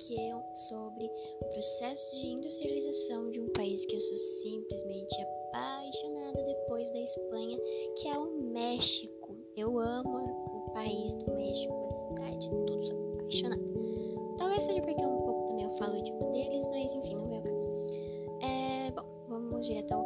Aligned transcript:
que 0.00 0.16
sobre 0.54 1.10
o 1.40 1.44
processo 1.50 2.18
de 2.18 2.26
industrialização 2.28 3.30
de 3.30 3.40
um 3.40 3.48
país 3.50 3.84
que 3.84 3.94
eu 3.94 4.00
sou 4.00 4.16
simplesmente 4.16 5.14
apaixonada 5.22 6.42
depois 6.42 6.90
da 6.90 7.00
Espanha, 7.00 7.58
que 7.96 8.08
é 8.08 8.18
o 8.18 8.30
México. 8.52 9.36
Eu 9.56 9.78
amo 9.78 10.18
o 10.18 10.70
país 10.72 11.14
do 11.14 11.34
México, 11.34 11.74
a 11.74 12.30
cidade, 12.30 12.48
tudo, 12.48 12.86
sou 12.86 13.18
apaixonada. 13.20 13.62
Talvez 14.38 14.64
seja 14.64 14.80
porque 14.80 15.04
um 15.04 15.22
pouco 15.22 15.48
também 15.48 15.64
eu 15.66 15.76
falo 15.76 16.02
de 16.02 16.12
um 16.12 16.32
deles, 16.32 16.66
mas 16.68 16.94
enfim, 16.94 17.14
não 17.16 17.34
é 17.34 17.38
o 17.38 17.42
caso. 17.42 17.68
É, 18.42 18.90
bom, 18.92 19.04
vamos 19.28 19.66
direto 19.66 19.92
ao 19.92 19.99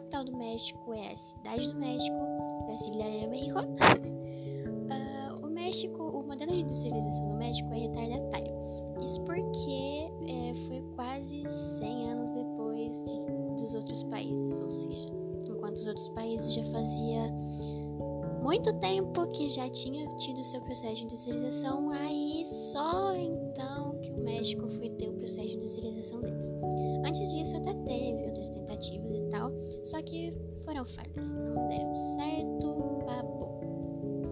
capital 0.00 0.24
do 0.24 0.36
México 0.36 0.94
é 0.94 1.12
a 1.12 1.16
cidade 1.16 1.68
do 1.68 1.78
México, 1.78 2.16
Ciudad 2.78 3.10
de 3.10 3.26
México. 3.26 3.58
uh, 3.58 5.44
o 5.46 5.50
México, 5.50 6.02
o 6.02 6.22
modelo 6.26 6.52
de 6.52 6.60
industrialização 6.62 7.28
do 7.28 7.36
México 7.36 7.68
é 7.74 7.78
retardatário. 7.78 8.50
Isso 9.02 9.20
porque 9.22 10.10
é, 10.26 10.54
foi 10.66 10.82
quase 10.94 11.44
100 11.78 12.10
anos 12.10 12.30
depois 12.30 13.02
de, 13.02 13.18
dos 13.56 13.74
outros 13.74 14.02
países, 14.04 14.60
ou 14.60 14.70
seja, 14.70 15.08
enquanto 15.48 15.76
os 15.76 15.86
outros 15.86 16.08
países 16.10 16.52
já 16.52 16.64
fazia 16.64 17.32
muito 18.42 18.72
tempo 18.74 19.26
que 19.28 19.48
já 19.48 19.68
tinha 19.70 20.06
tido 20.16 20.42
seu 20.44 20.60
processo 20.62 20.96
de 20.96 21.04
industrialização, 21.04 21.90
aí 21.90 22.46
só 22.72 23.14
então 23.14 23.98
que 24.00 24.12
o 24.12 24.18
México 24.18 24.68
foi 24.68 24.90
ter 24.90 25.08
o 25.08 25.12
processo 25.14 25.48
de 25.48 25.54
industrialização 25.54 26.20
deles. 26.20 26.46
Antes 27.06 27.30
disso 27.32 27.39
só 29.90 30.00
que 30.02 30.32
foram 30.64 30.84
falhas, 30.84 31.32
não 31.32 31.68
deram 31.68 31.96
certo, 31.96 33.02
babou. 33.04 33.60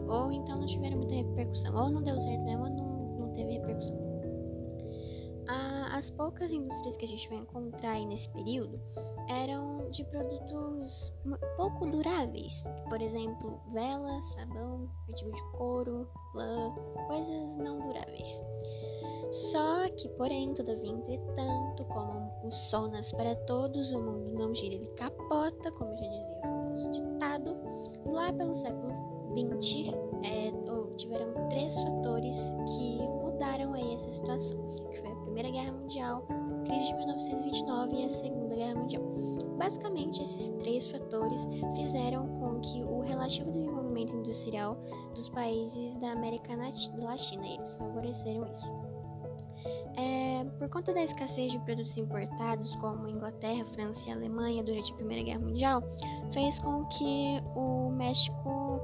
Ou 0.08 0.32
então 0.32 0.56
não 0.56 0.66
tiveram 0.66 0.98
muita 0.98 1.16
repercussão, 1.16 1.74
ou 1.74 1.90
não 1.90 2.02
deu 2.02 2.18
certo 2.20 2.42
mesmo, 2.44 2.64
ou 2.64 2.70
não, 2.70 3.18
não 3.18 3.32
teve 3.32 3.54
repercussão. 3.54 4.07
As 5.48 6.10
poucas 6.10 6.52
indústrias 6.52 6.96
que 6.96 7.04
a 7.06 7.08
gente 7.08 7.28
vai 7.28 7.38
encontrar 7.38 7.92
aí 7.92 8.06
nesse 8.06 8.28
período 8.30 8.80
eram 9.28 9.90
de 9.90 10.04
produtos 10.04 11.12
pouco 11.56 11.86
duráveis, 11.86 12.64
por 12.88 13.00
exemplo, 13.00 13.60
vela, 13.72 14.22
sabão, 14.22 14.88
artigo 15.08 15.32
de 15.32 15.42
couro, 15.56 16.08
lã, 16.34 16.74
coisas 17.08 17.56
não 17.56 17.80
duráveis. 17.80 18.42
Só 19.30 19.88
que, 19.90 20.08
porém, 20.10 20.54
todavia, 20.54 20.92
entretanto, 20.92 21.84
como 21.86 22.32
o 22.44 22.50
sol 22.50 22.88
nasce 22.88 23.14
para 23.16 23.34
todos, 23.46 23.90
o 23.90 24.00
mundo 24.00 24.38
não 24.38 24.54
gira, 24.54 24.74
ele 24.74 24.88
capota, 24.96 25.72
como 25.72 25.96
já 25.96 26.06
dizia 26.06 26.38
o 26.38 26.40
famoso 26.40 26.90
ditado. 26.90 27.56
Lá 28.06 28.32
pelo 28.32 28.54
século 28.54 28.94
XX, 29.36 29.92
é, 30.24 30.50
tiveram 30.96 31.48
três 31.48 31.78
fatores 31.80 32.38
que 32.66 32.98
mudaram 33.22 33.74
aí 33.74 33.94
essa 33.94 34.12
situação, 34.12 34.67
de 36.88 36.94
1929 36.94 37.96
e 37.96 38.04
a 38.04 38.08
Segunda 38.08 38.56
Guerra 38.56 38.74
Mundial. 38.74 39.02
Basicamente, 39.58 40.22
esses 40.22 40.48
três 40.58 40.86
fatores 40.86 41.46
fizeram 41.76 42.26
com 42.38 42.60
que 42.60 42.82
o 42.82 43.00
relativo 43.00 43.50
desenvolvimento 43.50 44.14
industrial 44.14 44.76
dos 45.14 45.28
países 45.28 45.96
da 45.96 46.12
América 46.12 46.56
Latina, 46.56 47.46
eles 47.46 47.74
favoreceram 47.76 48.50
isso. 48.50 48.66
É, 49.96 50.44
por 50.58 50.68
conta 50.70 50.94
da 50.94 51.02
escassez 51.02 51.52
de 51.52 51.58
produtos 51.60 51.96
importados, 51.98 52.74
como 52.76 53.08
Inglaterra, 53.08 53.64
França 53.66 54.08
e 54.08 54.12
Alemanha 54.12 54.62
durante 54.62 54.92
a 54.92 54.94
Primeira 54.94 55.24
Guerra 55.24 55.40
Mundial, 55.40 55.82
fez 56.32 56.58
com 56.60 56.86
que 56.86 57.42
o 57.56 57.90
México 57.90 58.80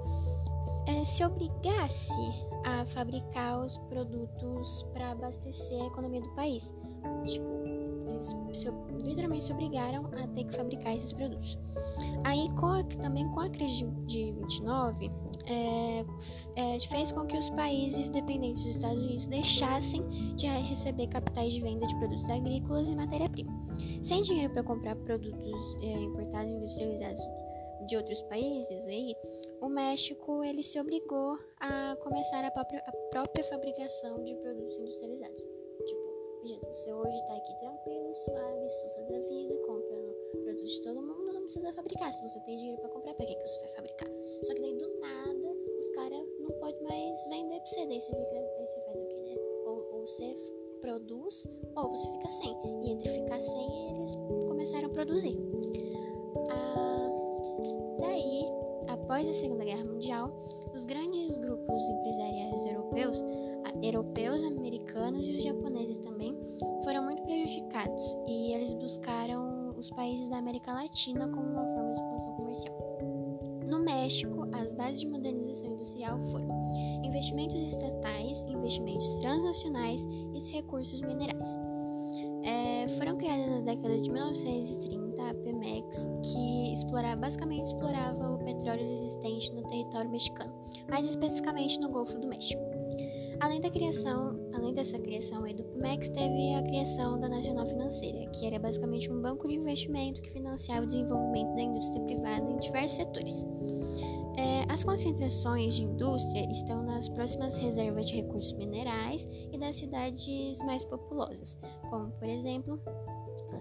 é, 0.87 1.05
se 1.05 1.25
obrigasse 1.25 2.12
a 2.65 2.84
fabricar 2.87 3.61
os 3.61 3.78
produtos 3.89 4.84
para 4.93 5.12
abastecer 5.12 5.81
a 5.83 5.87
economia 5.87 6.21
do 6.21 6.34
país. 6.34 6.75
Tipo, 7.25 7.64
eles 8.09 8.34
se, 8.53 8.69
literalmente 9.03 9.44
se 9.44 9.53
obrigaram 9.53 10.06
a 10.06 10.26
ter 10.28 10.44
que 10.44 10.54
fabricar 10.54 10.94
esses 10.97 11.12
produtos. 11.12 11.59
Aí, 12.25 12.48
com 12.59 12.66
a, 12.66 12.84
também 12.84 13.28
com 13.28 13.41
a 13.41 13.48
crise 13.48 13.84
de, 13.84 13.87
de 14.06 14.32
29, 14.32 15.10
é, 15.47 16.04
é, 16.56 16.81
fez 16.81 17.12
com 17.12 17.26
que 17.26 17.37
os 17.37 17.50
países 17.50 18.09
dependentes 18.09 18.62
dos 18.62 18.76
Estados 18.76 19.03
Unidos 19.03 19.26
deixassem 19.26 20.06
de 20.37 20.47
receber 20.47 21.09
capitais 21.09 21.53
de 21.53 21.60
venda 21.60 21.87
de 21.87 21.94
produtos 21.97 22.28
agrícolas 22.31 22.88
e 22.88 22.97
matéria-prima. 22.97 23.53
Sem 24.03 24.22
dinheiro 24.22 24.53
para 24.53 24.62
comprar 24.62 24.97
produtos 24.97 25.76
é, 25.82 25.92
importados 26.03 26.50
e 26.50 26.56
industrializados 26.56 27.21
de 27.88 27.97
outros 27.97 28.22
países, 28.22 28.84
aí, 28.86 29.15
o 29.60 29.69
México 29.69 30.42
ele 30.42 30.62
se 30.62 30.81
obrigou 30.81 31.38
a 31.60 31.97
começar 32.03 32.44
a 32.44 32.50
própria, 32.50 32.82
a 32.86 32.92
própria 33.10 33.44
fabricação 33.44 34.25
de 34.25 34.34
produtos 34.36 34.78
industrializados. 34.78 35.64
Você 36.44 36.93
hoje 36.93 37.16
está 37.16 37.37
aqui 37.37 37.55
tranquilo, 37.55 38.15
suave, 38.15 38.69
sussa 38.69 39.03
da 39.05 39.19
vida, 39.19 39.56
comprando 39.66 40.15
produtos 40.44 40.72
de 40.72 40.82
todo 40.82 41.00
mundo, 41.00 41.32
não 41.32 41.43
precisa 41.44 41.72
fabricar. 41.72 42.12
Se 42.12 42.21
você 42.28 42.38
tem 42.41 42.59
dinheiro 42.59 42.78
para 42.82 42.91
comprar, 42.91 43.15
para 43.15 43.25
que, 43.25 43.34
que 43.34 43.49
você 43.49 43.60
vai 43.60 43.71
fabricar? 43.71 44.09
Só 44.43 44.53
que 44.53 44.60
daí 44.60 44.77
do 44.77 45.00
nada 45.00 45.56
os 45.81 45.88
caras 45.93 46.28
não 46.41 46.50
podem 46.60 46.83
mais 46.83 47.27
vender 47.28 47.56
pra 47.56 47.66
você. 47.66 47.87
Daí 47.87 47.99
você, 47.99 48.10
fica, 48.10 48.38
aí 48.59 48.66
você 48.66 48.81
faz 48.83 48.99
o 48.99 49.06
que, 49.09 49.21
né? 49.22 49.37
Ou, 49.65 49.93
ou 49.94 50.00
você 50.03 50.37
produz 50.83 51.49
ou 51.77 51.88
você 51.88 52.12
fica 52.12 52.28
sem. 52.28 52.54
E 52.83 52.91
entre 52.93 53.09
ficar 53.09 53.41
sem, 53.41 53.97
eles 53.97 54.15
começaram 54.47 54.88
a 54.88 54.91
produzir. 54.91 55.38
Ah, 56.50 57.09
daí, 58.00 58.44
após 58.88 59.27
a 59.27 59.33
Segunda 59.33 59.65
Guerra 59.65 59.84
Mundial, 59.84 60.31
os 60.75 60.84
grandes 60.84 61.38
grupos 61.38 61.88
empresariais 61.88 62.66
europeus, 62.66 63.25
europeus, 63.83 64.43
americanos 64.43 65.29
e 65.29 65.37
os 65.37 65.45
japoneses 65.45 65.99
também, 65.99 66.37
foram 66.85 67.05
muito 67.05 67.23
prejudicados 67.23 68.17
e 68.27 68.53
eles 68.55 68.73
buscaram 68.75 69.75
os 69.77 69.91
países 69.91 70.29
da 70.29 70.39
América 70.39 70.73
Latina 70.73 71.29
como 71.29 71.47
uma 71.47 71.65
forma 71.65 71.93
de 71.93 72.01
expansão 72.01 72.33
comercial. 72.34 72.95
No 73.69 73.79
México, 73.79 74.49
as 74.53 74.73
bases 74.73 75.01
de 75.01 75.09
modernização 75.09 75.71
industrial 75.71 76.19
foram 76.31 76.71
investimentos 77.03 77.57
estatais, 77.57 78.43
investimentos 78.45 79.09
transnacionais 79.21 80.03
e 80.34 80.53
recursos 80.53 81.01
minerais. 81.01 81.59
É, 82.45 82.87
foram 82.99 83.17
criadas 83.17 83.49
na 83.49 83.61
década 83.61 84.01
de 84.01 84.11
1930 84.11 85.23
a 85.23 85.34
Pemex, 85.34 86.09
que 86.23 86.75
explorava, 86.75 87.23
basicamente 87.23 87.65
explorava 87.65 88.34
o 88.34 88.39
petróleo 88.45 88.83
existente 88.83 89.53
no 89.55 89.63
território 89.63 90.11
mexicano, 90.11 90.53
mais 90.89 91.07
especificamente 91.07 91.81
no 91.81 91.89
Golfo 91.89 92.19
do 92.19 92.29
México. 92.29 92.63
Além 93.54 93.62
da 93.62 93.70
criação, 93.70 94.50
além 94.53 94.75
dessa 94.75 94.98
criação 94.98 95.44
aí 95.44 95.54
do 95.54 95.62
teve 95.62 96.54
a 96.56 96.62
criação 96.65 97.20
da 97.20 97.28
Nacional 97.28 97.65
Financeira, 97.65 98.28
que 98.32 98.47
era 98.48 98.59
basicamente 98.59 99.09
um 99.09 99.22
banco 99.22 99.47
de 99.47 99.54
investimento 99.54 100.20
que 100.22 100.31
financiava 100.32 100.82
o 100.82 100.88
desenvolvimento 100.88 101.54
da 101.54 101.62
indústria 101.62 102.03
privada 102.03 102.50
em 102.50 102.59
diversos 102.59 102.97
setores. 102.97 103.47
É, 104.37 104.65
as 104.69 104.82
concentrações 104.82 105.76
de 105.76 105.84
indústria 105.84 106.50
estão 106.50 106.82
nas 106.82 107.09
próximas 107.09 107.56
reservas 107.56 108.06
de 108.06 108.16
recursos 108.16 108.53
minerais 108.54 109.25
e 109.53 109.56
das 109.56 109.76
cidades 109.76 110.59
mais 110.65 110.84
populosas, 110.84 111.56
como 111.88 112.10
por 112.10 112.28
exemplo, 112.28 112.81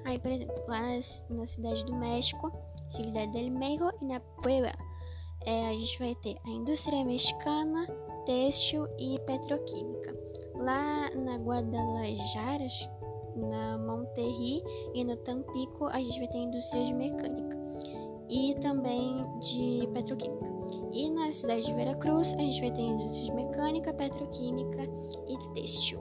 aí 0.06 0.18
por 0.18 0.32
exemplo, 0.32 0.56
lá 0.68 0.82
na 1.30 1.46
cidade 1.46 1.86
do 1.86 1.96
México, 1.96 2.52
Ciudad 2.90 3.30
del 3.30 3.52
México 3.52 3.92
e 4.02 4.06
na 4.06 4.20
Puebla, 4.42 4.74
é, 5.46 5.68
a 5.68 5.74
gente 5.74 6.00
vai 6.00 6.16
ter 6.16 6.38
a 6.46 6.50
indústria 6.50 7.04
mexicana, 7.04 7.86
têxtil 8.26 8.88
e 8.98 9.20
petroquímica. 9.20 10.16
Lá 10.56 11.10
na 11.16 11.38
Guadalajara, 11.38 12.68
na 13.36 13.78
Monterrey 13.78 14.64
e 14.94 15.04
no 15.04 15.16
Tampico, 15.18 15.86
a 15.86 15.98
gente 15.98 16.20
vai 16.20 16.28
ter 16.28 16.38
a 16.38 16.42
indústria 16.42 16.86
de 16.86 16.94
mecânica 16.94 17.58
e 18.30 18.56
também 18.56 19.26
de 19.40 19.88
petroquímica. 19.94 20.54
E 20.92 21.10
na 21.10 21.32
cidade 21.34 21.66
de 21.66 21.74
Veracruz, 21.74 22.34
a 22.34 22.38
gente 22.38 22.62
vai 22.62 22.72
ter 22.72 22.82
indústria 22.82 23.26
de 23.26 23.32
mecânica, 23.32 23.94
petroquímica 23.94 24.84
e 25.28 25.38
têxtil. 25.54 26.00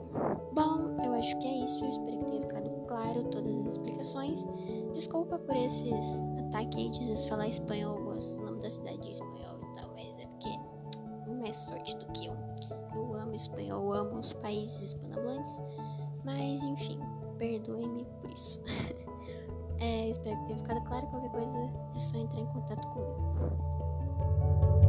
Bom, 0.53 0.97
eu 1.03 1.13
acho 1.13 1.37
que 1.39 1.47
é 1.47 1.65
isso. 1.65 1.83
Eu 1.83 1.89
espero 1.89 2.19
que 2.19 2.25
tenha 2.25 2.41
ficado 2.41 2.69
claro 2.87 3.23
todas 3.25 3.55
as 3.57 3.71
explicações. 3.71 4.47
Desculpa 4.93 5.39
por 5.39 5.55
esses 5.55 6.05
ataques 6.47 6.91
de 6.91 7.29
falar 7.29 7.47
espanhol, 7.47 7.97
o 7.97 8.45
nome 8.45 8.61
da 8.61 8.69
cidade 8.69 9.07
em 9.07 9.11
espanhol 9.11 9.52
mais 11.53 11.65
forte 11.65 11.95
do 11.97 12.05
que 12.13 12.27
eu. 12.27 12.35
Eu 12.95 13.13
amo 13.13 13.35
espanhol, 13.35 13.83
eu 13.83 13.93
amo 13.93 14.19
os 14.19 14.33
países 14.33 14.81
hispanohablantes, 14.81 15.61
mas 16.23 16.63
enfim, 16.63 16.99
perdoe-me 17.37 18.05
por 18.05 18.31
isso. 18.31 18.59
é, 19.79 20.09
espero 20.09 20.35
que 20.39 20.45
tenha 20.47 20.57
ficado 20.57 20.83
claro. 20.85 21.05
Qualquer 21.07 21.29
coisa 21.29 21.71
é 21.95 21.99
só 21.99 22.17
entrar 22.17 22.39
em 22.41 22.47
contato 22.47 22.87
comigo. 22.87 24.82